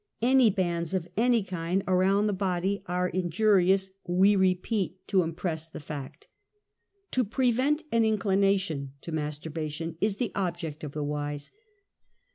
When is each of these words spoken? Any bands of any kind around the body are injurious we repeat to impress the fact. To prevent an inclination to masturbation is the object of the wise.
Any 0.23 0.49
bands 0.49 0.95
of 0.95 1.07
any 1.15 1.43
kind 1.43 1.83
around 1.87 2.25
the 2.25 2.33
body 2.33 2.81
are 2.87 3.09
injurious 3.09 3.91
we 4.07 4.35
repeat 4.35 5.07
to 5.09 5.21
impress 5.21 5.67
the 5.69 5.79
fact. 5.79 6.27
To 7.11 7.23
prevent 7.23 7.83
an 7.91 8.03
inclination 8.03 8.93
to 9.01 9.11
masturbation 9.11 9.97
is 10.01 10.17
the 10.17 10.31
object 10.33 10.83
of 10.83 10.93
the 10.93 11.03
wise. 11.03 11.51